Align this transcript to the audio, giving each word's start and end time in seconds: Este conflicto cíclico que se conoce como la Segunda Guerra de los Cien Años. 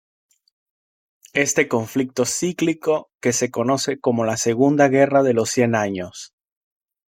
Este 1.33 1.67
conflicto 1.67 2.25
cíclico 2.25 3.11
que 3.21 3.33
se 3.33 3.51
conoce 3.51 3.99
como 3.99 4.25
la 4.25 4.35
Segunda 4.35 4.87
Guerra 4.87 5.21
de 5.21 5.35
los 5.35 5.51
Cien 5.51 5.75
Años. 5.75 6.33